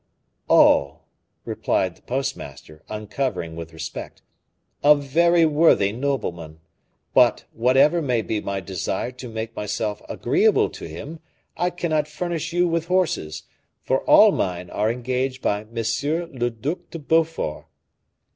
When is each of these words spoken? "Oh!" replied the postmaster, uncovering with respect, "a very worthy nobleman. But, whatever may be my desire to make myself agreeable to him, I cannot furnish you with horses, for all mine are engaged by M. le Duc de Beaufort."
"Oh!" 0.49 1.01
replied 1.45 1.95
the 1.95 2.01
postmaster, 2.01 2.81
uncovering 2.89 3.55
with 3.55 3.71
respect, 3.71 4.23
"a 4.83 4.95
very 4.95 5.45
worthy 5.45 5.91
nobleman. 5.91 6.59
But, 7.13 7.45
whatever 7.53 8.01
may 8.01 8.23
be 8.23 8.41
my 8.41 8.61
desire 8.61 9.11
to 9.11 9.29
make 9.29 9.55
myself 9.55 10.01
agreeable 10.09 10.71
to 10.71 10.87
him, 10.87 11.19
I 11.55 11.69
cannot 11.69 12.07
furnish 12.07 12.51
you 12.51 12.67
with 12.67 12.85
horses, 12.87 13.43
for 13.83 13.99
all 14.09 14.31
mine 14.31 14.71
are 14.71 14.89
engaged 14.91 15.43
by 15.43 15.61
M. 15.65 15.75
le 16.33 16.49
Duc 16.49 16.89
de 16.89 16.97
Beaufort." 16.97 17.65